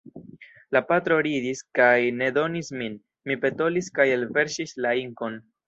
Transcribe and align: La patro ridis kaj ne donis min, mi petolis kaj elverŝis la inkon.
La 0.75 0.79
patro 0.91 1.19
ridis 1.27 1.61
kaj 1.81 1.91
ne 2.21 2.31
donis 2.39 2.73
min, 2.81 2.97
mi 3.33 3.39
petolis 3.47 3.93
kaj 4.01 4.11
elverŝis 4.17 4.77
la 4.89 4.99
inkon. 5.07 5.41